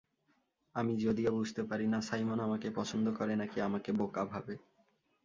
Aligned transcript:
আমি 0.75 0.93
যদিও 0.97 1.31
বুঝতে 1.31 1.61
পারি 1.63 1.85
না 1.87 1.99
সাইমন 2.01 2.39
আমাকে 2.39 2.67
পছন্দ 2.75 3.05
করে 3.17 3.33
নাকি 3.35 3.57
আমাকে 3.61 3.89
বোকা 3.91 4.23
ভাবে। 4.25 4.53